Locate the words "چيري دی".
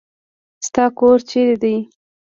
1.29-1.75